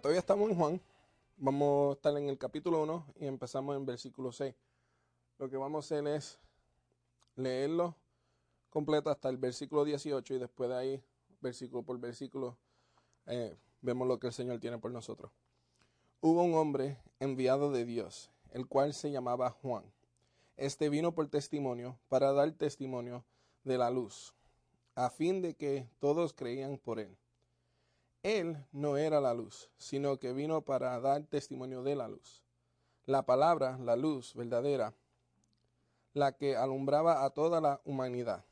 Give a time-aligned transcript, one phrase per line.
[0.00, 0.80] Todavía estamos en Juan.
[1.36, 4.54] Vamos a estar en el capítulo 1 y empezamos en versículo 6.
[5.38, 6.38] Lo que vamos a hacer es
[7.36, 7.94] leerlo
[8.70, 11.04] completo hasta el versículo 18 y después de ahí,
[11.42, 12.56] versículo por versículo,
[13.26, 15.32] eh, vemos lo que el Señor tiene por nosotros.
[16.22, 19.84] Hubo un hombre enviado de Dios, el cual se llamaba Juan.
[20.56, 23.22] Este vino por testimonio para dar testimonio
[23.64, 24.34] de la luz,
[24.94, 27.18] a fin de que todos creían por él.
[28.22, 32.42] Él no era la luz, sino que vino para dar testimonio de la luz.
[33.06, 34.94] La palabra, la luz verdadera,
[36.12, 38.44] la que alumbraba a toda la humanidad,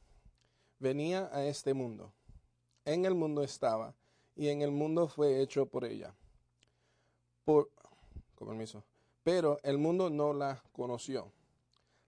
[0.79, 2.13] venía a este mundo.
[2.87, 3.95] En el mundo estaba,
[4.37, 6.15] y en el mundo fue hecho por ella.
[7.45, 7.71] Por,
[8.39, 8.85] permiso.
[9.23, 11.31] Pero el mundo no la conoció.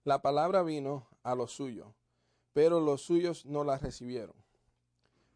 [0.04, 1.92] La palabra vino a lo suyo,
[2.54, 4.39] pero los suyos no la recibieron.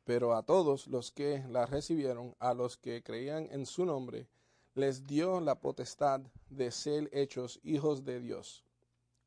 [0.05, 4.29] Pero a todos los que la recibieron, a los que creían en su nombre,
[4.75, 8.65] les dio la potestad de ser hechos hijos de Dios,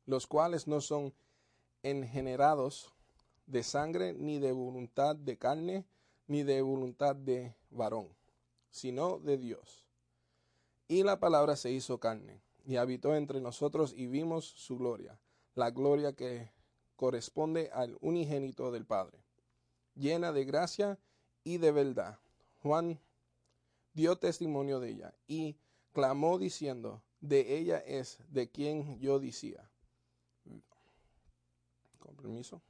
[0.06, 1.14] los cuales no son
[1.82, 2.92] engenerados
[3.46, 5.86] de sangre, ni de voluntad de carne,
[6.26, 8.08] ni de voluntad de varón,
[8.70, 9.84] sino de Dios.
[10.86, 15.18] Y la palabra se hizo carne, y habitó entre nosotros, y vimos su gloria,
[15.54, 16.52] la gloria que
[16.96, 19.24] corresponde al unigénito del Padre,
[19.98, 20.98] llena de gracia
[21.44, 22.18] y de verdad.
[22.62, 22.98] Juan
[23.92, 25.56] dio testimonio de ella y
[25.92, 29.68] clamó diciendo, de ella es de quien yo decía.
[31.98, 32.62] Con permiso.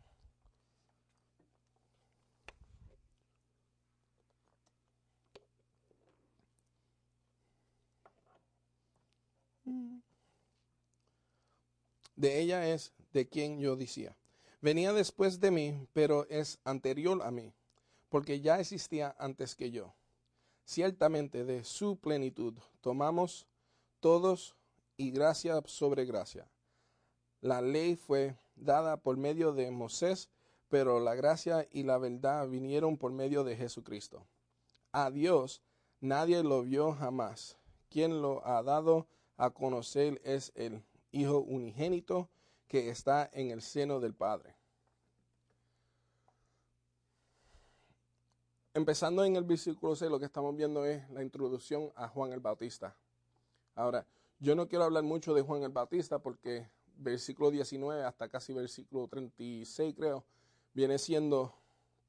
[12.16, 14.16] De ella es de quien yo decía.
[14.60, 17.54] Venía después de mí, pero es anterior a mí,
[18.08, 19.94] porque ya existía antes que yo.
[20.64, 23.46] Ciertamente de su plenitud tomamos
[24.00, 24.56] todos
[24.96, 26.50] y gracia sobre gracia.
[27.40, 30.28] La ley fue dada por medio de Moisés,
[30.68, 34.26] pero la gracia y la verdad vinieron por medio de Jesucristo.
[34.90, 35.62] A Dios
[36.00, 37.56] nadie lo vio jamás.
[37.90, 42.28] Quien lo ha dado a conocer es el Hijo unigénito
[42.68, 44.54] que está en el seno del Padre.
[48.74, 52.40] Empezando en el versículo 6, lo que estamos viendo es la introducción a Juan el
[52.40, 52.94] Bautista.
[53.74, 54.06] Ahora,
[54.38, 59.08] yo no quiero hablar mucho de Juan el Bautista porque versículo 19 hasta casi versículo
[59.08, 60.24] 36 creo,
[60.74, 61.54] viene siendo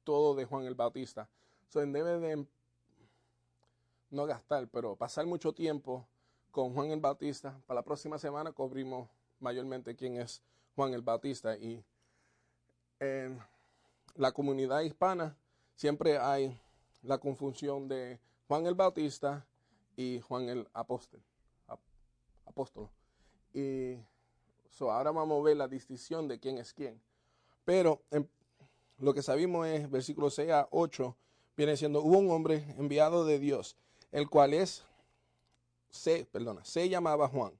[0.04, 1.28] todo de Juan el Bautista.
[1.68, 2.46] So, debe de
[4.10, 6.06] no gastar, pero pasar mucho tiempo
[6.50, 7.60] con Juan el Bautista.
[7.66, 9.08] Para la próxima semana cubrimos
[9.40, 10.42] mayormente quién es
[10.76, 11.84] Juan el Bautista y
[12.98, 13.40] en
[14.14, 15.36] la comunidad hispana
[15.74, 16.58] siempre hay
[17.02, 19.46] la confusión de Juan el Bautista
[19.96, 21.20] y Juan el Apóstol.
[22.44, 22.88] Apóstol.
[23.54, 23.96] Y
[24.80, 27.00] ahora vamos a ver la distinción de quién es quién.
[27.64, 28.02] Pero
[28.98, 31.16] lo que sabemos es, versículo 6 a 8,
[31.56, 33.76] viene siendo, hubo un hombre enviado de Dios,
[34.10, 34.84] el cual es
[35.90, 37.52] se, perdona, se llamaba Juan.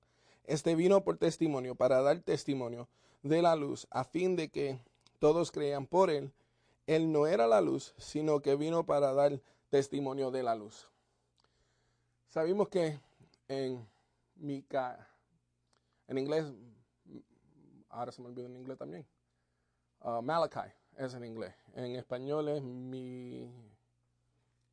[0.50, 2.88] Este vino por testimonio, para dar testimonio
[3.22, 4.80] de la luz, a fin de que
[5.20, 6.32] todos crean por él.
[6.88, 10.88] Él no era la luz, sino que vino para dar testimonio de la luz.
[12.26, 12.98] Sabemos que
[13.46, 13.86] en
[14.34, 15.08] Mica,
[16.08, 16.46] en inglés,
[17.88, 19.06] ahora se me olvidó en inglés también,
[20.00, 21.54] uh, Malachi es en inglés.
[21.74, 23.48] En español es mi,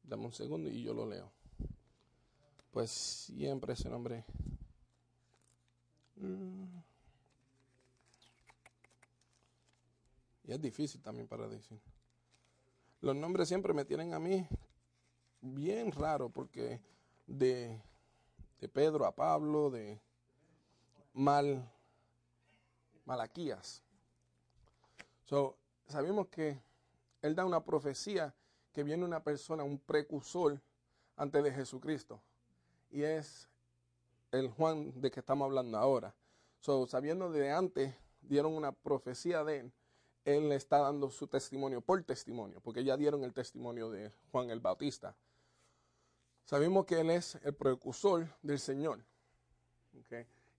[0.01, 1.37] dame un segundo y yo lo leo
[2.71, 4.23] pues siempre ese nombre.
[6.19, 6.77] Mm.
[10.45, 11.79] Y es difícil también para decir.
[13.01, 14.47] Los nombres siempre me tienen a mí
[15.41, 16.81] bien raro porque
[17.27, 17.81] de,
[18.59, 19.99] de Pedro a Pablo, de
[21.13, 21.69] Mal,
[23.05, 23.83] Malaquías.
[25.87, 26.59] Sabemos que
[27.21, 28.33] él da una profecía
[28.71, 30.61] que viene una persona, un precursor
[31.17, 32.21] antes de Jesucristo
[32.89, 33.49] y es
[34.31, 36.15] el Juan de que estamos hablando ahora.
[36.59, 39.73] So, sabiendo de antes, dieron una profecía de él,
[40.25, 44.49] él le está dando su testimonio por testimonio, porque ya dieron el testimonio de Juan
[44.49, 45.15] el Bautista.
[46.43, 49.03] Sabemos que él es el precursor del Señor.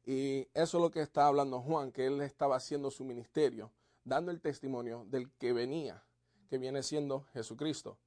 [0.05, 3.71] Y eso es lo que está hablando Juan, que él estaba haciendo su ministerio,
[4.05, 6.03] dando el testimonio del que venía,
[6.49, 7.99] que viene siendo Jesucristo.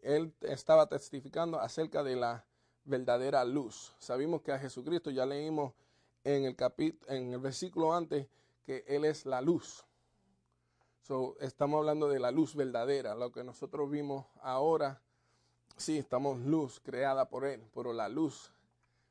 [0.00, 2.44] Él estaba testificando acerca de la
[2.88, 3.94] verdadera luz.
[3.98, 5.72] Sabemos que a Jesucristo ya leímos
[6.24, 8.26] en el capítulo, en el versículo antes
[8.64, 9.84] que Él es la luz.
[11.40, 13.14] Estamos hablando de la luz verdadera.
[13.14, 15.00] Lo que nosotros vimos ahora
[15.78, 18.52] sí, estamos luz creada por Él, pero la luz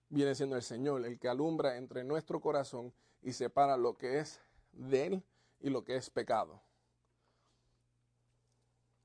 [0.09, 4.39] viene siendo el Señor, el que alumbra entre nuestro corazón y separa lo que es
[4.73, 5.23] de Él
[5.61, 6.61] y lo que es pecado.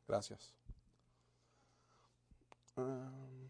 [0.07, 0.55] Gracias.
[2.77, 3.42] Um,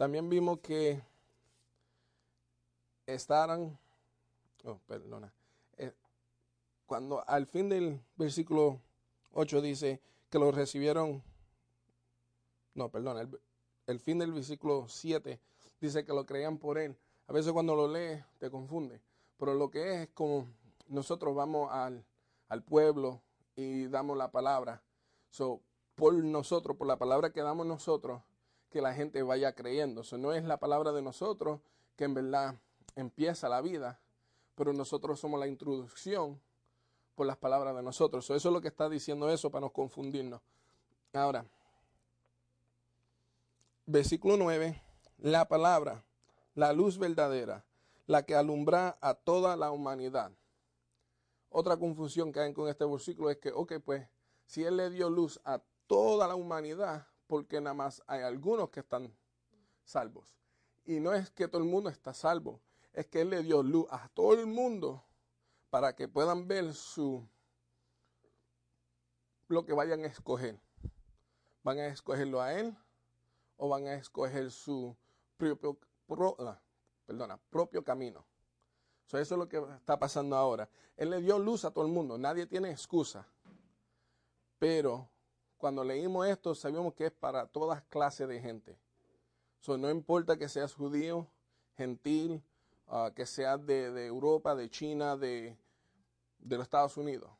[0.00, 0.98] también vimos que
[3.04, 3.78] estaban,
[4.64, 5.30] oh, perdona,
[5.76, 5.92] eh,
[6.86, 8.80] cuando al fin del versículo
[9.32, 10.00] 8 dice
[10.30, 11.22] que lo recibieron,
[12.72, 13.40] no, perdona, el,
[13.88, 15.38] el fin del versículo 7
[15.82, 16.96] dice que lo creían por él.
[17.26, 19.02] A veces cuando lo lees te confunde,
[19.36, 20.46] pero lo que es es como
[20.88, 22.02] nosotros vamos al,
[22.48, 23.20] al pueblo
[23.54, 24.82] y damos la palabra.
[25.28, 25.60] So,
[25.94, 28.22] por nosotros, por la palabra que damos nosotros,
[28.70, 30.00] que la gente vaya creyendo.
[30.02, 31.60] Eso no es la palabra de nosotros
[31.96, 32.54] que en verdad
[32.96, 34.00] empieza la vida,
[34.54, 36.40] pero nosotros somos la introducción
[37.14, 38.24] por las palabras de nosotros.
[38.30, 40.40] eso es lo que está diciendo eso para no confundirnos.
[41.12, 41.44] Ahora,
[43.84, 44.80] versículo 9,
[45.18, 46.04] la palabra,
[46.54, 47.64] la luz verdadera,
[48.06, 50.32] la que alumbra a toda la humanidad.
[51.50, 54.06] Otra confusión que hay con este versículo es que, ok, pues,
[54.46, 58.80] si Él le dio luz a toda la humanidad, porque nada más hay algunos que
[58.80, 59.16] están
[59.84, 60.34] salvos.
[60.84, 62.60] Y no es que todo el mundo está salvo,
[62.92, 65.04] es que Él le dio luz a todo el mundo
[65.70, 67.24] para que puedan ver su
[69.46, 70.60] lo que vayan a escoger.
[71.62, 72.76] ¿Van a escogerlo a Él
[73.56, 74.96] o van a escoger su
[75.36, 75.78] propio,
[77.06, 78.26] perdona, propio camino?
[79.06, 80.68] eso es lo que está pasando ahora.
[80.96, 83.28] Él le dio luz a todo el mundo, nadie tiene excusa.
[84.58, 85.09] Pero
[85.60, 88.78] cuando leímos esto, sabemos que es para todas clases de gente.
[89.60, 91.28] So, no importa que seas judío,
[91.76, 92.42] gentil,
[92.88, 95.56] ah, que seas de, Europa, de China, de,
[96.38, 97.30] de los Estados Unidos.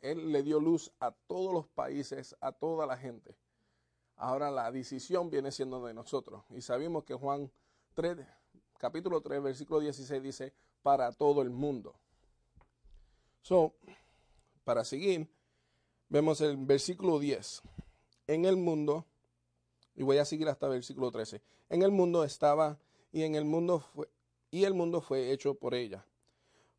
[0.00, 3.36] Él le dio luz a todos los países, a toda la gente.
[4.16, 6.44] Ahora la decisión viene siendo de nosotros.
[6.50, 7.50] Y sabemos que Juan
[7.94, 8.18] 3,
[8.78, 11.96] capítulo 3, versículo 16 dice, para todo el mundo.
[13.42, 13.74] So,
[14.62, 15.28] para seguir,
[16.08, 17.62] Vemos el versículo 10.
[18.26, 19.04] En el mundo,
[19.94, 21.42] y voy a seguir hasta el versículo 13.
[21.70, 22.78] En el mundo estaba
[23.12, 24.08] y en el mundo fue
[24.54, 26.06] y el mundo fue hecho por ella.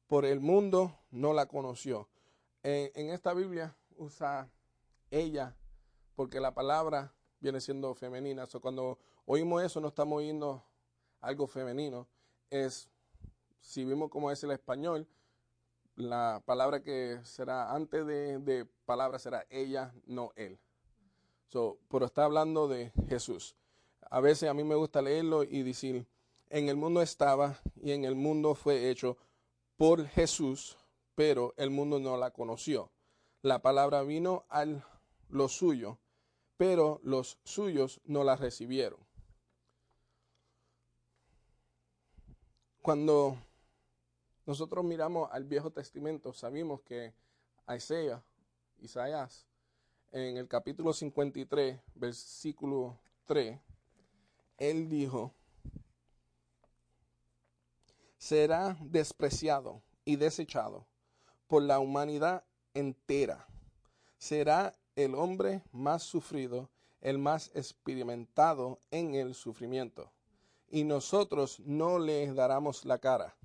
[0.08, 2.08] Por el mundo no la conoció.
[2.64, 4.50] En, esta Biblia usa
[5.12, 5.54] ella
[6.16, 8.46] porque la palabra viene siendo femenina.
[8.46, 10.64] So, cuando oímos eso no estamos oyendo
[11.20, 12.08] algo femenino.
[12.50, 12.88] Es,
[13.60, 15.06] si vimos cómo es el español,
[15.96, 20.60] la palabra que será antes de, palabra será ella, no él.
[21.48, 23.56] So, pero está hablando de Jesús.
[24.10, 26.06] A veces a mí me gusta leerlo y decir,
[26.50, 29.18] en el mundo estaba y en el mundo fue hecho
[29.78, 30.78] por Jesús,
[31.16, 32.92] pero el mundo no la conoció.
[33.42, 34.84] La palabra vino al
[35.30, 36.00] lo suyo,
[36.58, 39.00] pero los suyos no la recibieron.
[42.82, 43.38] Cuando
[44.46, 47.14] nosotros miramos al Viejo Testamento, sabemos que
[47.68, 48.22] Isaías,
[48.80, 49.48] Isaías,
[50.12, 53.60] en el capítulo 53, versículo 3,
[54.58, 55.34] él dijo,
[58.20, 60.86] será despreciado y desechado
[61.48, 62.44] por la humanidad
[62.76, 63.48] entera.
[64.20, 66.70] Será el hombre más sufrido,
[67.02, 70.12] el más experimentado en el sufrimiento.
[70.70, 73.36] Y nosotros no le daremos la cara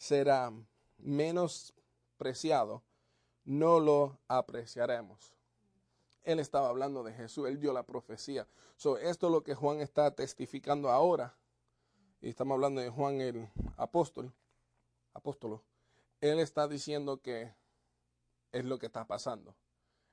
[0.00, 0.50] será
[0.96, 1.74] menos
[2.16, 2.82] preciado,
[3.44, 5.34] no lo apreciaremos.
[6.22, 8.48] Él estaba hablando de Jesús, él dio la profecía.
[8.76, 11.36] So, esto es lo que Juan está testificando ahora.
[12.22, 14.32] Y estamos hablando de Juan el apóstol,
[15.12, 15.62] apóstolo.
[16.22, 17.54] Él está diciendo que
[18.52, 19.54] es lo que está pasando.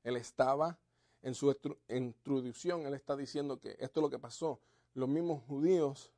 [0.04, 0.78] Él estaba
[1.22, 1.56] en su
[1.88, 4.60] introducción, él está diciendo que esto es lo que pasó.
[4.94, 6.12] Los mismos judíos,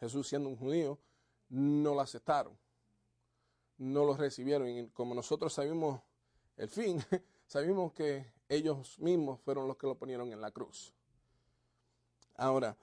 [0.00, 0.98] Jesús siendo un judío,
[1.48, 2.65] no lo aceptaron
[3.78, 4.68] no los recibieron.
[4.68, 6.00] Y como nosotros sabemos
[6.56, 7.02] el fin,
[7.46, 10.92] sabemos que ellos mismos fueron los que lo ponieron en la cruz.
[12.34, 12.76] Ahora,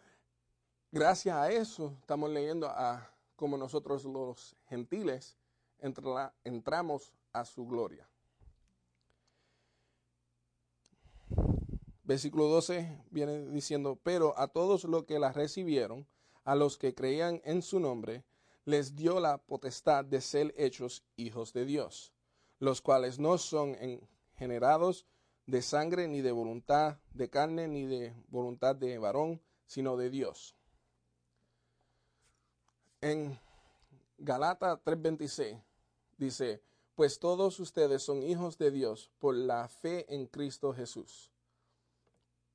[0.92, 5.38] gracias a eso estamos leyendo a como nosotros los gentiles
[6.44, 8.08] entramos a su gloria.
[12.04, 16.06] Versículo 12 viene diciendo, pero a todos los que la recibieron,
[16.44, 18.24] a los que creían en su nombre,
[18.66, 22.14] les dio la potestad de ser hechos hijos de Dios,
[22.60, 23.76] los cuales no son
[24.36, 25.06] generados
[25.46, 30.56] de sangre ni de voluntad de carne ni de voluntad de varón, sino de Dios.
[33.02, 33.38] En
[34.18, 35.62] Galata 3:26
[36.18, 36.62] dice,
[36.96, 41.32] pues todos ustedes son hijos de Dios por la fe en Cristo Jesús.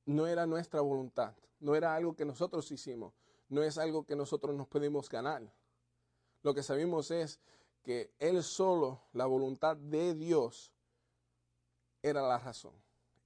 [0.05, 3.13] no era nuestra voluntad, no era algo que nosotros hicimos,
[3.47, 5.43] no es algo que nosotros nos podemos ganar.
[6.41, 7.39] Lo que sabemos es
[7.83, 10.73] que Él solo, la voluntad de Dios,
[12.01, 12.73] era la razón.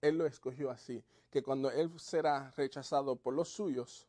[0.02, 4.08] Él lo escogió así, que cuando Él será rechazado por los suyos,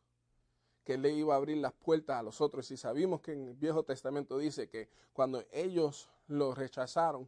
[0.83, 2.69] que le iba a abrir las puertas a los otros.
[2.69, 7.27] Y sabemos que en el Viejo Testamento dice que cuando ellos lo rechazaron,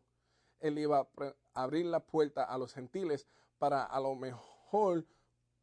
[0.60, 5.06] Él iba a abrir la puerta a los gentiles para a lo mejor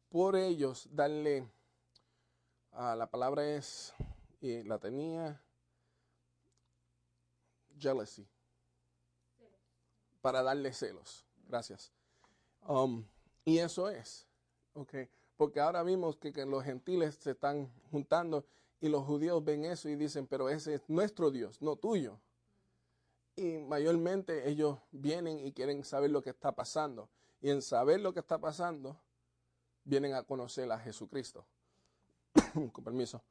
[0.09, 1.47] por ellos darle,
[2.73, 3.93] ah, la palabra es,
[4.41, 5.41] y la tenía,
[7.77, 8.27] jealousy,
[10.21, 11.25] para darle celos.
[11.47, 11.91] Gracias.
[12.67, 13.05] Um,
[13.43, 14.27] y eso es,
[14.73, 14.93] ok,
[15.37, 18.45] porque ahora vimos que, que, los gentiles se están juntando
[18.81, 22.19] y los judíos ven eso y dicen, pero ese es nuestro Dios, no tuyo.
[23.35, 27.09] Y mayormente ellos vienen y quieren saber lo que está pasando.
[27.41, 28.97] Y en saber lo que está pasando,
[29.83, 31.45] vienen a conocer a Jesucristo.
[32.73, 33.21] Con permiso.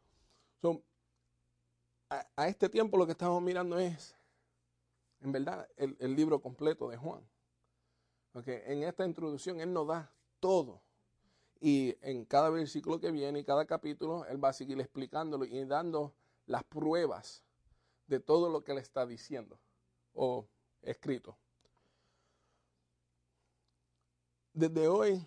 [2.11, 4.15] a, este tiempo lo que estamos mirando es,
[5.25, 7.27] en verdad, el, libro completo de Juan.
[8.35, 8.61] Okay.
[8.67, 10.83] En esta introducción Él nos da todo.
[11.61, 15.65] Y en cada versículo que viene y cada capítulo, Él va a seguir explicándolo y
[15.65, 16.15] dando
[16.45, 17.43] las pruebas
[18.07, 19.59] de todo lo que Él está diciendo
[20.13, 20.47] o
[20.83, 21.39] escrito.
[24.53, 25.27] Desde hoy,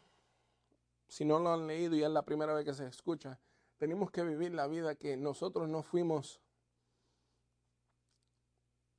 [1.08, 3.40] si no lo han leído y es la primera vez que se escucha,
[3.78, 6.40] tenemos que vivir la vida que nosotros no fuimos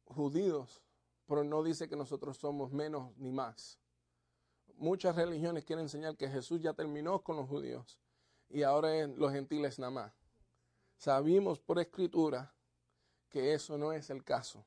[0.07, 0.83] judíos,
[1.29, 3.79] pero no dice que nosotros somos menos ni más.
[4.75, 8.01] Muchas religiones quieren enseñar que Jesús ya terminó con los judíos
[8.49, 10.13] y ahora los gentiles nada más.
[10.97, 12.53] Sabimos por escritura
[13.29, 14.67] que eso no es el caso.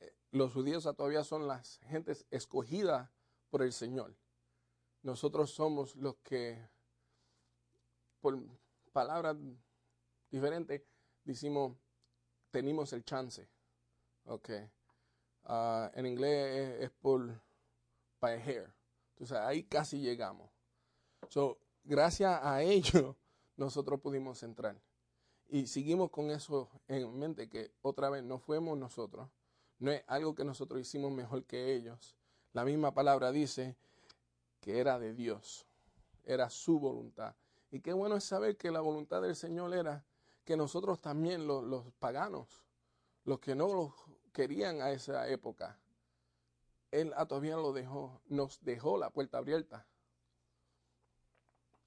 [0.00, 3.08] Eh, los judíos todavía son las gentes escogidas
[3.48, 4.14] por el Señor
[5.06, 6.68] nosotros somos los que,
[8.20, 8.42] por
[8.92, 9.36] palabras
[10.28, 10.82] diferentes,
[11.22, 11.76] decimos,
[12.50, 13.48] tenemos el chance.
[14.24, 14.50] Ok.
[15.48, 17.40] Ah, en inglés es, por
[18.20, 18.74] by hair.
[19.10, 20.50] Entonces ahí casi llegamos.
[21.28, 23.16] So, gracias a ello,
[23.56, 24.76] nosotros pudimos entrar.
[25.48, 29.28] Y seguimos con eso en mente, que otra vez no fuimos nosotros.
[29.78, 32.16] No es algo que nosotros hicimos mejor que ellos.
[32.52, 33.76] La misma palabra dice
[34.60, 35.68] que era de Dios,
[36.24, 37.36] era su voluntad.
[37.70, 40.04] Y qué bueno es saber que la voluntad del Señor era
[40.44, 42.64] que nosotros también, los, los paganos,
[43.24, 43.94] los que no lo
[44.36, 45.78] querían a esa época,
[46.90, 49.86] Él todavía lo dejó, nos dejó la puerta abierta.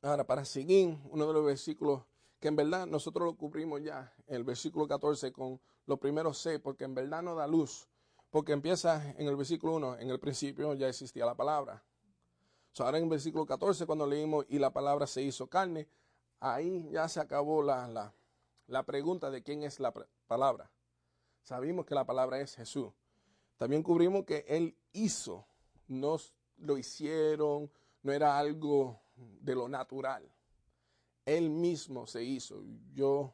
[0.01, 2.01] Ahora, para seguir, uno de los versículos
[2.39, 6.85] que en verdad nosotros lo cubrimos ya, el versículo 14 con los primeros seis, porque
[6.85, 7.87] en verdad no da luz,
[8.31, 11.83] porque empieza en el versículo 1, en el principio ya existía la palabra
[12.83, 15.87] ahora en el versículo 14, cuando leímos y la palabra se hizo carne,
[16.39, 18.13] ahí ya se acabó la,
[18.67, 19.93] la, pregunta de quién es la
[20.27, 20.69] palabra.
[21.49, 22.93] Sabimos que la palabra es Jesús.
[23.57, 25.47] También cubrimos que Él hizo,
[25.87, 26.17] no
[26.57, 27.71] lo hicieron,
[28.03, 30.31] no era algo de lo natural.
[31.25, 32.61] Él mismo se hizo.
[32.93, 33.33] Yo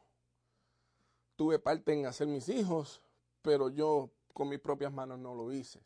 [1.36, 3.02] tuve parte en hacer mis hijos,
[3.42, 5.82] pero yo con mis propias manos no lo hice.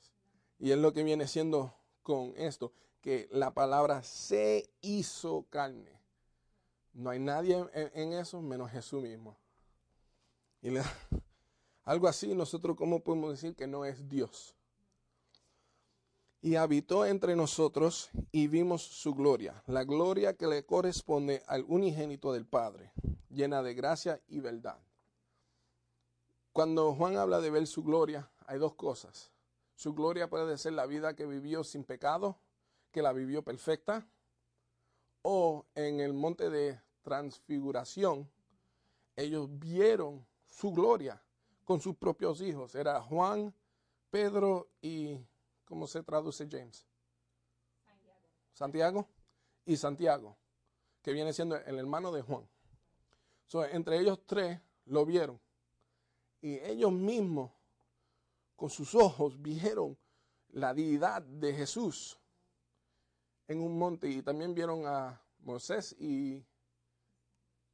[0.61, 6.01] Y es lo que viene siendo con esto que la palabra se hizo carne.
[6.93, 9.37] No hay nadie en, eso menos Jesús mismo.
[10.63, 10.71] Y
[11.91, 14.55] algo así, nosotros cómo podemos decir que no es Dios.
[16.41, 22.33] Y habitó entre nosotros y vimos su gloria, la gloria que le corresponde al unigénito
[22.33, 22.93] del Padre,
[23.29, 24.79] llena de gracia y verdad.
[26.53, 29.33] Cuando Juan habla de ver su gloria, hay dos cosas.
[29.75, 32.39] Su gloria puede ser la vida que vivió sin pecado,
[32.93, 34.07] que la vivió perfecta,
[35.23, 38.31] o en el monte de transfiguración,
[39.17, 41.21] ellos vieron su gloria
[41.71, 42.75] con sus propios hijos.
[42.75, 43.55] Era Juan,
[44.11, 45.17] Pedro y,
[45.65, 46.85] ¿cómo se traduce James?
[47.85, 48.19] Santiago.
[48.53, 49.09] Santiago
[49.65, 50.37] y Santiago,
[51.01, 52.45] que viene siendo el hermano de Juan.
[53.71, 55.41] entre ellos tres lo vieron.
[56.41, 57.53] Y ellos mismos,
[58.57, 59.97] con sus ojos, vieron
[60.49, 62.19] la deidad de Jesús
[63.47, 66.45] en un monte y también vieron a Moisés y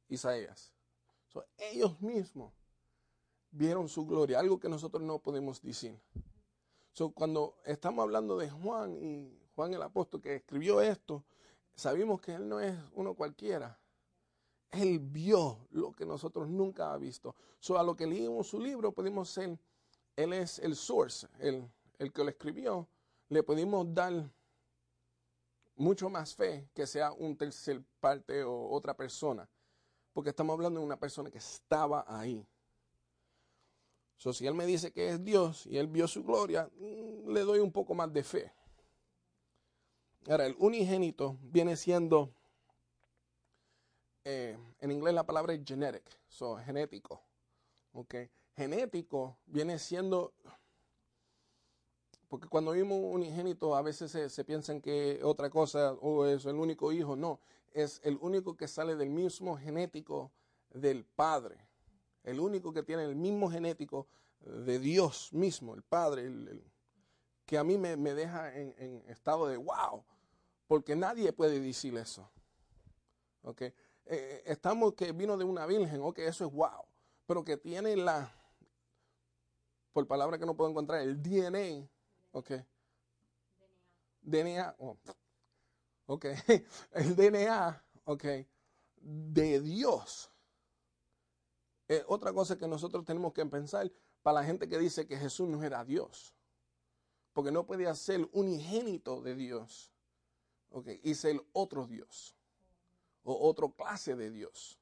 [0.07, 0.71] Isaías.
[1.57, 2.53] ellos mismos
[3.57, 5.99] vieron su gloria, algo que nosotros no podemos decir.
[7.13, 11.23] cuando estamos hablando de Juan y Juan el apóstol que escribió esto,
[11.75, 13.79] sabemos que él no es uno cualquiera.
[14.71, 17.35] Él vio lo que nosotros nunca ha visto.
[17.59, 19.57] So, a lo que leímos su libro, podemos ser,
[20.15, 22.87] él es el source, el, el que lo escribió.
[23.29, 24.29] Le pudimos dar
[25.75, 29.49] mucho más fe que sea un tercer parte o otra persona,
[30.13, 32.45] porque estamos hablando de una persona que estaba ahí.
[34.17, 37.41] So, si él me dice que es Dios y él vio su gloria, mm, le
[37.41, 38.51] doy un poco más de fe.
[40.27, 42.33] Ahora, el unigénito viene siendo,
[44.25, 47.21] eh, en inglés la palabra es genetic, so, genético.
[47.93, 48.29] Okay.
[48.55, 50.33] Genético viene siendo
[52.27, 56.45] porque cuando vimos un unigénito a veces se, se piensan que otra cosa o es
[56.45, 57.15] el único hijo.
[57.15, 57.39] No,
[57.73, 60.31] es el único que sale del mismo genético
[60.73, 61.66] del Padre.
[62.27, 64.07] El único que tiene el mismo genético
[64.41, 66.31] de Dios mismo, el Padre,
[67.45, 70.03] que a mí me, deja en, estado de wow,
[70.67, 72.29] porque nadie puede decir eso.
[73.43, 73.73] Okay.
[74.05, 76.85] Eh, estamos que vino de una virgen, ok, eso es wow,
[77.25, 78.29] pero que tiene la,
[79.93, 81.87] por palabra que no puedo encontrar, el DNA
[82.37, 82.51] Ok.
[84.21, 84.75] DNA.
[84.77, 84.95] Oh,
[86.05, 86.25] ok.
[86.91, 88.25] El DNA, ok,
[88.97, 90.31] de Dios.
[92.07, 93.91] Otra cosa que nosotros tenemos que pensar
[94.21, 96.33] para la gente que dice que Jesús no era Dios.
[97.33, 99.91] Porque no podía ser unigénito de Dios.
[100.71, 102.35] Ok, y ser otro Dios.
[103.23, 104.79] O otra clase de Dios.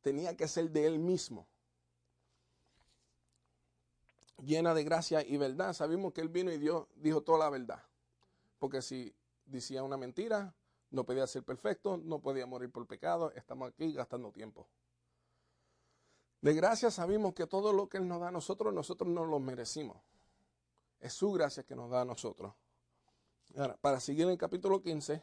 [0.00, 1.46] Tenía que ser de Él mismo
[4.44, 5.72] llena de gracia y verdad.
[5.72, 7.82] Sabemos que Él vino y Dios dijo toda la verdad.
[8.58, 9.14] Porque si
[9.44, 10.54] decía una mentira,
[10.90, 14.68] no podía ser perfecto, no podía morir por pecado, estamos aquí gastando tiempo.
[16.40, 19.40] De gracia sabemos que todo lo que Él nos da a nosotros, nosotros no lo
[19.40, 19.98] merecimos.
[21.00, 22.54] Es su gracia que nos da a nosotros.
[23.56, 25.22] Ahora, para seguir en el capítulo 15,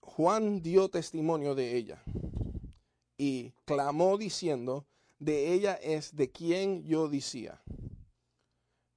[0.00, 2.02] Juan dio testimonio de ella
[3.16, 4.86] y clamó diciendo,
[5.18, 7.60] de ella es de quien yo decía,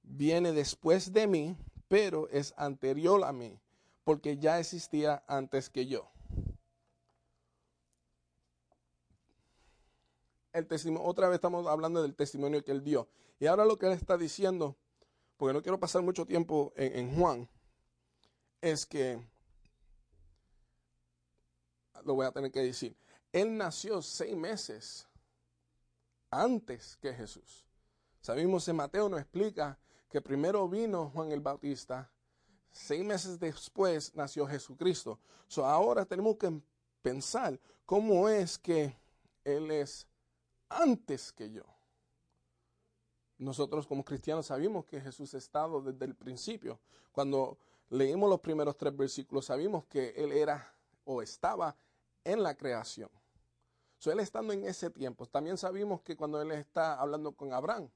[0.02, 1.56] viene después de mí,
[1.88, 3.58] pero es anterior a mí,
[4.04, 6.11] porque ya existía antes que yo.
[10.52, 13.08] El testimonio, otra vez estamos hablando del testimonio que él dio.
[13.40, 14.76] Y ahora lo que él está diciendo,
[15.36, 17.48] porque no quiero pasar mucho tiempo en, Juan,
[18.60, 19.20] es que,
[22.04, 22.96] lo voy a tener que decir,
[23.32, 25.08] él nació seis meses
[26.30, 27.64] antes que Jesús.
[28.20, 29.78] Sabemos en Mateo nos explica
[30.10, 32.10] que primero vino Juan el Bautista,
[32.70, 35.18] seis meses después nació Jesucristo.
[35.48, 36.60] So ahora tenemos que
[37.02, 38.94] pensar cómo es que
[39.44, 40.06] Él es
[40.80, 41.64] antes que yo.
[43.38, 46.80] Nosotros como cristianos sabemos que Jesús ha estado desde el principio.
[47.10, 47.58] Cuando
[47.90, 51.76] leímos los primeros tres versículos, sabemos que Él era o estaba
[52.24, 53.10] en la creación
[54.10, 57.88] él estando en ese tiempo, también sabemos que cuando él está hablando con Abraham,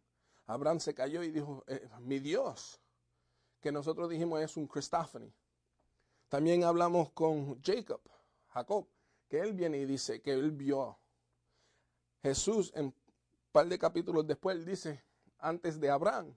[0.47, 2.81] Abraham se cayó y dijo, eh, mi Dios,
[3.61, 5.33] que nosotros dijimos es un Christophany.
[6.29, 8.01] También hablamos con Jacob,
[8.49, 8.87] Jacob,
[9.29, 10.99] que él viene y dice que él vio.
[12.23, 12.95] Jesús, en un
[13.53, 15.03] par de capítulos después, dice,
[15.39, 16.35] antes de Abraham,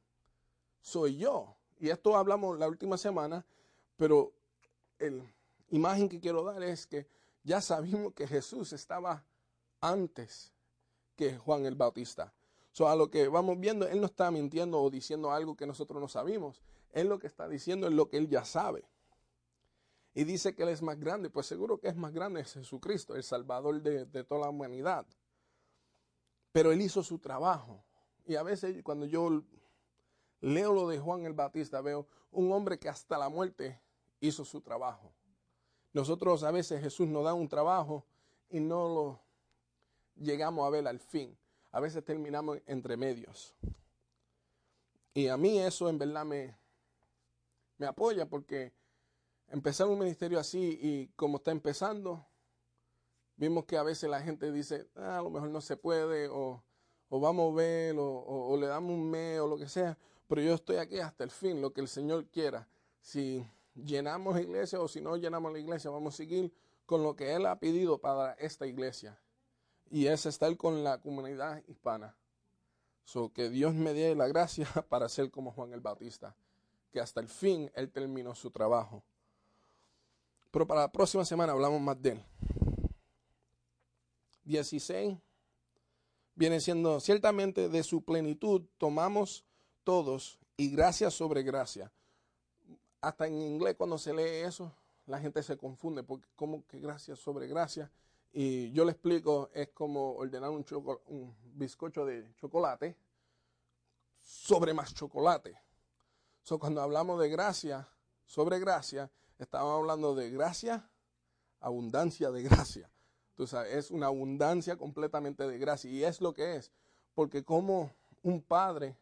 [0.81, 1.55] soy yo.
[1.79, 3.45] Y esto hablamos la última semana,
[3.95, 4.33] pero
[4.99, 5.23] la
[5.69, 7.07] imagen que quiero dar es que
[7.43, 9.23] ya sabemos que Jesús estaba
[9.79, 10.53] antes
[11.15, 12.33] que Juan el Bautista.
[12.71, 15.99] So, a lo que vamos viendo, él no está mintiendo o diciendo algo que nosotros
[16.01, 16.61] no sabemos.
[16.91, 18.85] Él lo que está diciendo es lo que él ya sabe.
[20.13, 23.15] Y dice que él es más grande, pues seguro que es más grande es Jesucristo,
[23.15, 25.05] el Salvador de toda la humanidad.
[26.51, 27.83] Pero él hizo su trabajo.
[28.25, 29.43] Y a veces cuando yo
[30.41, 33.79] leo lo de Juan el Bautista, veo un hombre que hasta la muerte
[34.19, 35.11] hizo su trabajo.
[35.93, 38.05] Nosotros a veces Jesús nos da un trabajo
[38.49, 39.21] y no lo
[40.15, 41.37] llegamos a ver al fin.
[41.71, 43.55] A veces terminamos entre medios.
[45.13, 46.55] Y a mí eso en verdad me,
[47.77, 48.73] me apoya porque
[49.47, 52.25] empezar un ministerio así y como está empezando,
[53.39, 56.61] vimos que a veces la gente dice, ah, a lo mejor no se puede, o,
[57.09, 59.97] vamos a ver, o, le damos un mes, o lo que sea,
[60.27, 62.67] pero yo estoy aquí hasta el fin, lo que el Señor quiera.
[63.01, 66.53] Si llenamos la iglesia o si no llenamos la iglesia, vamos a seguir
[66.85, 69.17] con lo que Él ha pedido para esta iglesia
[69.89, 72.15] y es estar con la comunidad hispana.
[73.05, 76.35] So, que Dios me dé la gracia para ser como Juan el Bautista,
[76.91, 79.01] que hasta el fin él terminó su trabajo.
[80.51, 82.25] Pero para la próxima semana hablamos más de él.
[84.49, 85.15] 16
[86.33, 89.45] viene siendo ciertamente de su plenitud tomamos
[89.83, 91.91] todos y gracia sobre gracia.
[92.99, 94.73] Hasta en inglés cuando se lee eso,
[95.05, 97.91] la gente se confunde porque como que gracia sobre gracia
[98.33, 100.65] y yo le explico, es como ordenar un,
[101.07, 102.97] un bizcocho de chocolate
[104.19, 105.55] sobre más chocolate.
[106.41, 107.87] So, cuando hablamos de gracia
[108.25, 110.89] sobre gracia, estamos hablando de gracia,
[111.59, 112.89] abundancia de gracia.
[113.39, 115.89] Tú sabes, es una abundancia completamente de gracia.
[115.89, 116.73] Y es lo que es.
[117.15, 117.89] Porque como
[118.21, 118.97] un padre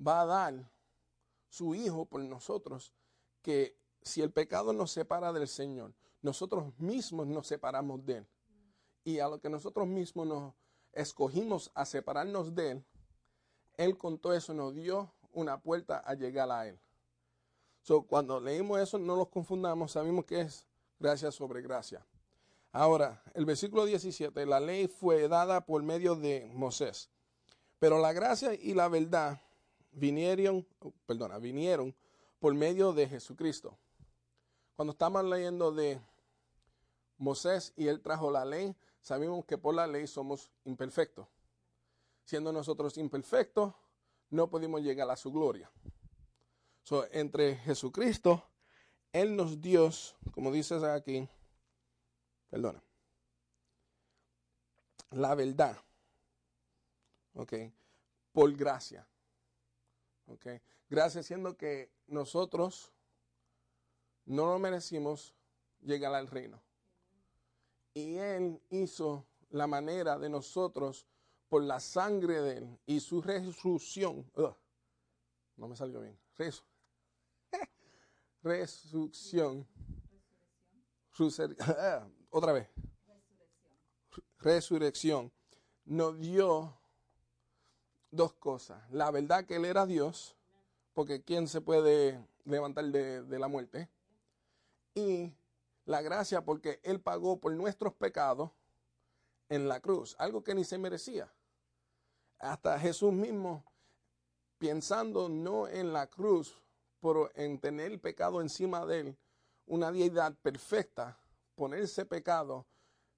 [0.00, 0.70] va a dar
[1.50, 2.94] su hijo por nosotros,
[3.42, 5.92] que si el pecado nos separa del Señor,
[6.22, 8.26] nosotros mismos nos separamos de Él.
[9.04, 10.54] Y a lo que nosotros mismos nos
[10.94, 12.84] escogimos a separarnos de Él,
[13.76, 16.80] Él con todo eso nos dio una puerta a llegar a Él.
[17.82, 20.66] So, cuando leímos eso, no los confundamos, sabemos que es
[20.98, 22.06] gracia sobre gracia.
[22.72, 27.10] Ahora, el versículo 17, la ley fue dada por medio de Moisés,
[27.78, 29.40] pero la gracia y la verdad
[29.90, 30.66] vinieron,
[31.06, 31.94] perdona, vinieron
[32.38, 33.76] por medio de Jesucristo.
[34.76, 36.00] Cuando estamos leyendo de
[37.18, 41.26] Moisés y él trajo la ley, sabemos que por la ley somos imperfectos.
[42.24, 43.74] Siendo nosotros imperfectos,
[44.30, 45.70] no podemos llegar a su gloria.
[46.84, 48.42] So, entre Jesucristo,
[49.12, 49.90] Él nos dio,
[50.32, 51.28] como dices aquí,
[52.50, 52.82] perdona,
[55.12, 55.76] la verdad,
[57.34, 57.54] ok,
[58.32, 59.06] por gracia,
[60.26, 60.46] ok,
[60.88, 62.92] gracias siendo que nosotros
[64.26, 65.34] no lo merecimos
[65.80, 66.62] llegar al reino.
[67.94, 71.06] Y Él hizo la manera de nosotros
[71.48, 74.30] por la sangre de Él y su resurrección.
[75.56, 76.18] no me salió bien.
[78.42, 79.66] resurrección.
[82.30, 82.68] Otra vez.
[84.38, 85.32] Resurrección.
[85.84, 86.76] Nos dio
[88.10, 88.82] dos cosas.
[88.92, 90.36] La verdad que Él era Dios,
[90.94, 93.88] porque ¿quién se puede levantar de, de la muerte?
[94.94, 95.32] Y
[95.84, 98.50] la gracia porque Él pagó por nuestros pecados
[99.48, 101.32] en la cruz, algo que ni se merecía.
[102.38, 103.64] Hasta Jesús mismo,
[104.58, 106.56] pensando no en la cruz,
[107.00, 109.18] pero en tener el pecado encima de Él,
[109.66, 111.19] una deidad perfecta,
[111.60, 112.64] ponerse pecado,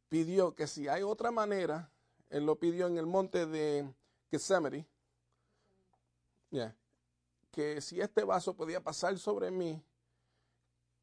[0.08, 1.88] pidió que si hay otra manera,
[2.28, 3.88] Él lo pidió en el monte de
[4.32, 4.84] Gethsemane,
[7.52, 9.80] que si este vaso podía pasar sobre mí,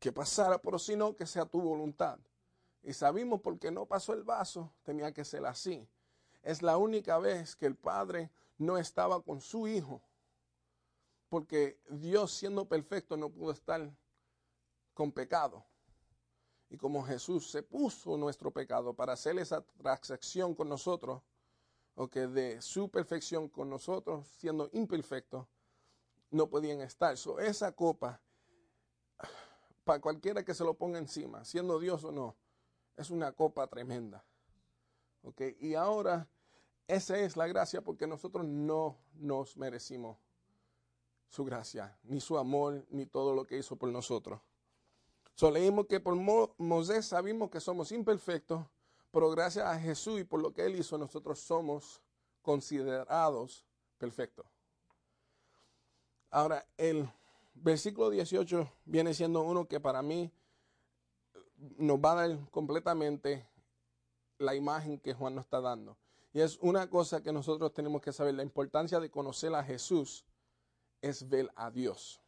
[0.01, 2.19] que pasara, pero si no, que sea tu voluntad.
[2.83, 5.87] Y sabemos porque no pasó el vaso, tenía que ser así.
[6.43, 10.01] Es la única vez que el Padre no estaba con su Hijo,
[11.29, 13.89] porque Dios siendo perfecto no pudo estar
[14.93, 15.68] con pecado.
[16.69, 21.21] Y como Jesús se puso nuestro pecado para hacer esa transacción con nosotros,
[21.95, 25.47] o que de su perfección con nosotros, siendo imperfecto,
[26.31, 27.17] no podían estar.
[27.17, 28.21] So, esa copa
[29.83, 32.35] para cualquiera que se lo ponga encima, siendo Dios o no,
[32.95, 34.23] es una copa tremenda.
[35.23, 35.41] ¿Ok?
[35.59, 36.29] Y ahora,
[36.87, 40.17] esa es la gracia porque nosotros no nos merecimos
[41.27, 44.39] su gracia, ni su amor, ni todo lo que hizo por nosotros.
[45.39, 46.17] So, leímos que por
[46.57, 48.61] Moisés sabemos que somos imperfectos,
[49.09, 52.01] pero gracias a Jesús y por lo que Él hizo, nosotros somos
[52.41, 53.65] considerados
[53.97, 54.45] perfectos.
[56.29, 57.09] Ahora, el
[57.53, 60.29] versículo 18 viene siendo uno que para mí
[61.77, 63.47] nos va a dar completamente
[64.39, 65.95] la imagen que Juan nos está dando.
[66.33, 70.25] Y es una cosa que nosotros tenemos que saber, la importancia de conocer a Jesús
[71.01, 72.19] es ver a Dios.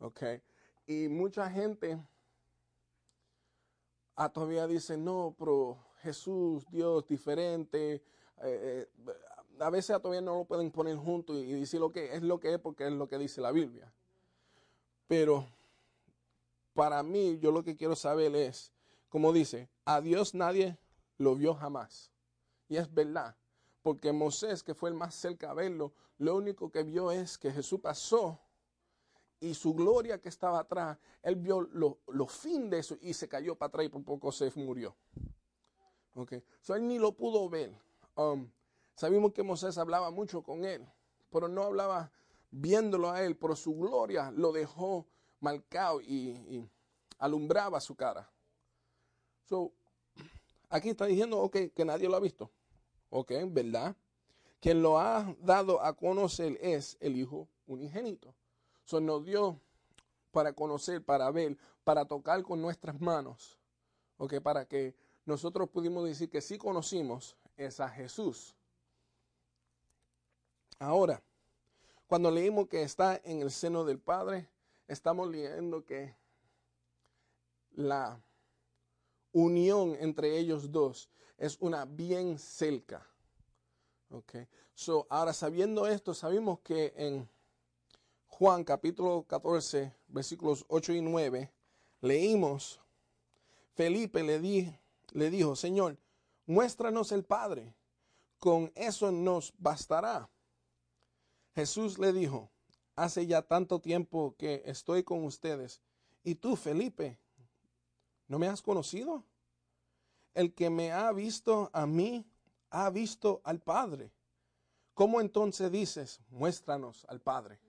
[0.00, 0.22] ¿Ok?
[0.88, 1.98] Y mucha gente
[4.16, 7.96] ah, todavía dice, no, pero Jesús, Dios, diferente.
[7.96, 8.02] Eh,
[8.42, 8.88] eh,
[9.60, 12.40] a veces todavía no lo pueden poner juntos y, y decir lo que es lo
[12.40, 13.92] que es porque es lo que dice la Biblia.
[15.06, 15.46] Pero
[16.72, 18.72] para mí, yo lo que quiero saber es,
[19.10, 20.78] como dice, a Dios nadie
[21.18, 22.10] lo vio jamás.
[22.66, 23.36] Y es verdad,
[23.82, 27.52] porque Moisés, que fue el más cerca a verlo, lo único que vio es que
[27.52, 28.40] Jesús pasó
[29.40, 33.28] y su gloria que estaba atrás, él vio lo, lo fin de eso y se
[33.28, 34.96] cayó para atrás y por poco se murió.
[36.14, 36.42] Okay.
[36.60, 37.72] So, él ni lo pudo ver.
[38.16, 38.50] Um,
[38.94, 40.84] sabemos que Moisés hablaba mucho con él,
[41.30, 42.10] pero no hablaba
[42.50, 45.06] viéndolo a él, por su gloria lo dejó
[45.40, 46.68] marcado y,
[47.18, 48.28] alumbraba su cara.
[49.44, 49.72] So,
[50.68, 52.50] aquí está diciendo, ok, que nadie lo ha visto.
[53.10, 53.96] Ok, ¿verdad?
[54.60, 58.34] Quien lo ha dado a conocer es el Hijo unigénito.
[58.88, 59.60] So, nos dio
[60.30, 63.58] para conocer, para ver, para tocar con nuestras manos.
[64.16, 64.94] Ok, para que
[65.26, 68.56] nosotros pudimos decir que sí conocimos es a Jesús.
[70.78, 71.22] Ahora,
[72.06, 74.48] cuando leímos que está en el seno del Padre,
[74.86, 76.16] estamos leyendo que
[77.72, 78.18] la
[79.32, 83.06] unión entre ellos dos es una bien cerca.
[84.10, 84.48] Okay.
[84.72, 87.28] So, ahora sabiendo esto, sabemos que en
[88.28, 91.52] Juan capítulo 14, versículos 8 y 9,
[92.00, 92.80] leímos,
[93.74, 94.72] Felipe le, di,
[95.12, 95.98] le dijo, Señor,
[96.46, 97.74] muéstranos el Padre,
[98.38, 100.30] con eso nos bastará.
[101.54, 102.50] Jesús le dijo,
[102.94, 105.80] hace ya tanto tiempo que estoy con ustedes,
[106.22, 107.18] y tú, Felipe,
[108.28, 109.24] ¿no me has conocido?
[110.34, 112.24] El que me ha visto a mí,
[112.70, 114.12] ha visto al Padre.
[114.94, 117.60] ¿Cómo entonces dices, muéstranos al Padre?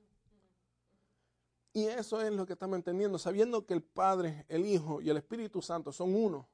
[1.74, 5.18] Y eso es lo que estamos entendiendo, sabiendo que el Padre, el Hijo y el
[5.18, 6.48] Espíritu Santo son uno.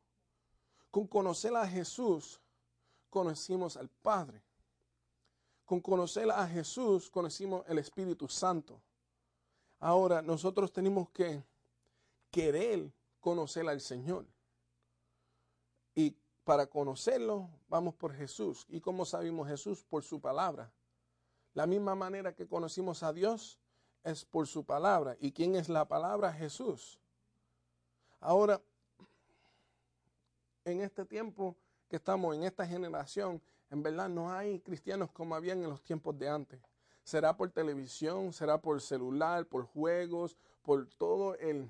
[0.91, 2.41] Con conocer a Jesús,
[3.09, 4.41] conocimos al Padre.
[5.63, 8.81] Con conocer a Jesús, conocimos el Espíritu Santo.
[9.79, 11.43] Ahora nosotros tenemos que
[12.29, 14.25] querer conocer al Señor.
[15.95, 18.65] Y para conocerlo, vamos por Jesús.
[18.67, 19.83] ¿Y cómo sabemos Jesús?
[19.83, 20.71] Por su palabra.
[21.53, 23.57] La misma manera que conocimos a Dios
[24.05, 25.17] es por su palabra.
[25.19, 26.31] ¿Y quién es la palabra?
[26.31, 26.99] Jesús.
[28.21, 28.61] Ahora,
[30.63, 31.55] en este tiempo
[31.89, 36.17] que estamos, en esta generación, en verdad no hay cristianos como habían en los tiempos
[36.17, 36.61] de antes.
[37.03, 41.69] Será por televisión, será por celular, por juegos, por todo el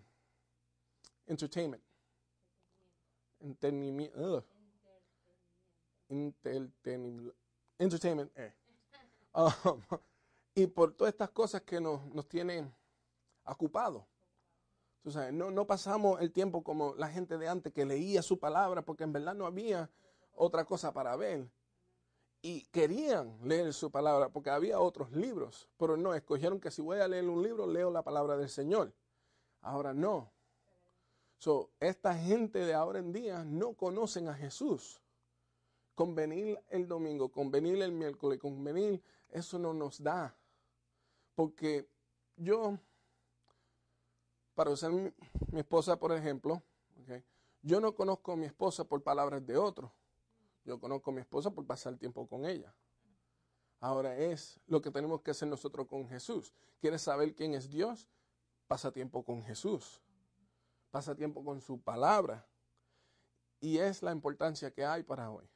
[1.26, 1.84] entertainment.
[3.40, 4.46] Entretenimiento
[7.80, 8.32] entertainment.
[8.36, 8.54] Eh.
[9.36, 9.82] Um,
[10.56, 12.74] y por todas estas cosas que nos, nos tienen
[13.46, 14.04] ocupados.
[15.34, 19.04] no, no pasamos el tiempo como la gente de antes que leía su palabra porque
[19.04, 19.90] en verdad no había
[20.34, 21.50] otra cosa para ver.
[22.42, 27.00] Y querían leer su palabra porque había otros libros, pero no, escogieron que si voy
[27.00, 28.94] a leer un libro, leo la palabra del Señor.
[29.62, 30.32] Ahora no.
[31.38, 35.02] So, esta gente de ahora en día no conocen a Jesús
[35.96, 40.36] convenir el domingo, convenir el miércoles, convenir, eso no nos da.
[41.36, 41.88] Porque
[42.36, 42.80] yo,
[44.56, 45.14] para usar mi,
[45.54, 46.64] esposa, por ejemplo,
[47.62, 49.92] yo no conozco a mi esposa por palabras de otro.
[50.64, 52.74] Yo conozco a mi esposa por pasar tiempo con ella.
[53.80, 56.54] Ahora es lo que tenemos que hacer nosotros con Jesús.
[56.80, 58.08] ¿Quieres saber quién es Dios?
[58.68, 60.02] Pasa tiempo con Jesús.
[60.90, 62.48] Pasa tiempo con su palabra.
[63.60, 65.48] Y es la importancia que hay para hoy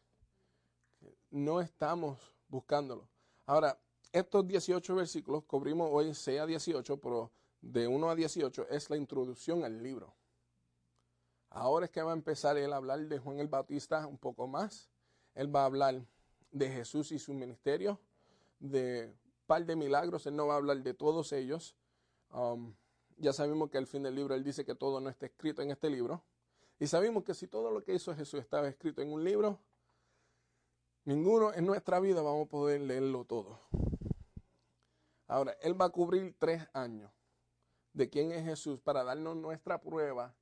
[1.31, 3.07] no estamos buscándolo.
[3.45, 3.79] Ahora,
[4.11, 8.97] estos 18 versículos cubrimos hoy 6 a 18, pero de 1 a 18 es la
[8.97, 10.15] introducción al libro.
[11.49, 14.47] Ahora es que va a empezar él a hablar de Juan el Bautista un poco
[14.47, 14.89] más.
[15.33, 16.05] Él va a hablar
[16.51, 17.99] de Jesús y su ministerio,
[18.59, 19.13] de
[19.47, 20.25] par de milagros.
[20.27, 21.75] Él no va a hablar de todos ellos.
[22.31, 22.73] Um,
[23.17, 25.71] ya sabemos que al fin del libro él dice que todo no está escrito en
[25.71, 26.23] este libro.
[26.79, 29.59] Y sabemos que si todo lo que hizo Jesús estaba escrito en un libro,
[31.09, 33.59] Ninguno en nuestra vida vamos a poder leerlo todo.
[35.29, 37.11] Ahora, Él va a cubrir tres años
[37.93, 40.35] de quién es Jesús para darnos nuestra prueba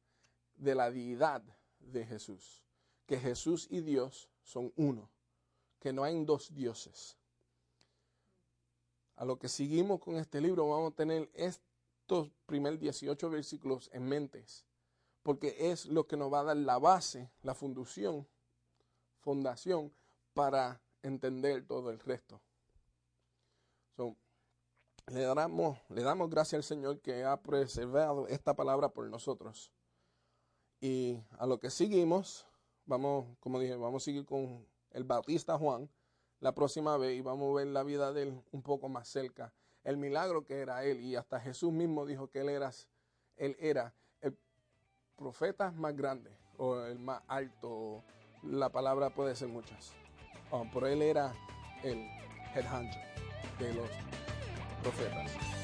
[0.56, 1.44] de la deidad
[1.80, 2.64] de Jesús.
[3.06, 5.12] Que Jesús y Dios son uno,
[5.82, 7.18] que no hay dos dioses.
[9.18, 14.08] A lo que seguimos con este libro vamos a tener estos primeros 18 versículos en
[14.08, 14.66] mentes,
[15.22, 18.26] porque es lo que nos va a dar la base, la fundación,
[19.20, 19.92] fundación
[20.34, 22.42] para entender todo el resto.
[25.12, 29.72] Le, damos, le damos gracias al Señor que ha preservado esta palabra por nosotros.
[30.80, 32.46] Y a lo que seguimos,
[32.86, 35.90] vamos, como dije, vamos a seguir con el Bautista Juan
[36.40, 39.54] la próxima vez y vamos a ver la vida de él un poco más cerca.
[39.84, 42.72] El milagro que era él y hasta Jesús mismo dijo que él era,
[43.38, 44.38] él era el
[45.16, 48.04] profeta más grande o el más alto.
[48.44, 49.94] La palabra puede ser muchas.
[50.74, 51.34] Por él era
[51.84, 51.98] el
[52.54, 53.04] head hunter
[53.60, 53.90] de los
[54.92, 55.57] profetas.